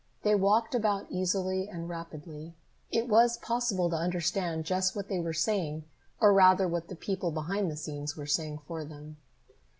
They 0.23 0.33
walked 0.33 0.73
about 0.73 1.05
easily 1.11 1.69
and 1.69 1.87
rapidly. 1.87 2.55
It 2.91 3.07
was 3.07 3.37
possible 3.37 3.87
to 3.91 3.95
understand 3.95 4.65
just 4.65 4.95
what 4.95 5.09
they 5.09 5.19
were 5.19 5.31
saying, 5.31 5.83
or 6.19 6.33
rather, 6.33 6.67
what 6.67 6.87
the 6.87 6.95
people 6.95 7.29
behind 7.29 7.69
the 7.69 7.77
scenes 7.77 8.17
were 8.17 8.25
saying 8.25 8.61
for 8.67 8.83
them. 8.83 9.17